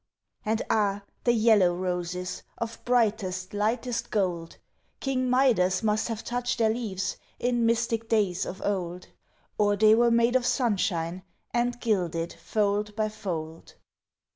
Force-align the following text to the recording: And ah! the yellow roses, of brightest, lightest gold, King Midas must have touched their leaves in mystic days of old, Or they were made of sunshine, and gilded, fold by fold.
And 0.43 0.63
ah! 0.67 1.03
the 1.25 1.31
yellow 1.33 1.75
roses, 1.75 2.41
of 2.57 2.83
brightest, 2.85 3.53
lightest 3.53 4.09
gold, 4.09 4.57
King 4.99 5.29
Midas 5.29 5.83
must 5.83 6.07
have 6.07 6.23
touched 6.23 6.57
their 6.57 6.71
leaves 6.71 7.17
in 7.37 7.67
mystic 7.67 8.09
days 8.09 8.43
of 8.43 8.63
old, 8.63 9.09
Or 9.59 9.75
they 9.75 9.93
were 9.93 10.09
made 10.09 10.35
of 10.35 10.43
sunshine, 10.43 11.21
and 11.53 11.79
gilded, 11.79 12.33
fold 12.33 12.95
by 12.95 13.09
fold. 13.09 13.75